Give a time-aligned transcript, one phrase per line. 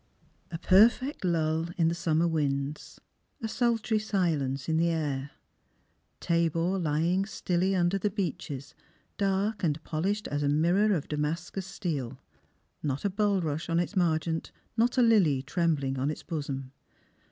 [0.49, 2.99] A PERFECT lull in the summer winds,
[3.39, 5.29] a sultry silence in the air;
[6.19, 8.73] Tabor lying stilly under the beeches,
[9.19, 12.17] dark and polished as a mirror of Damascus steel,
[12.81, 16.71] not a bulrush on its niargent, not a lily trembling on its bosom.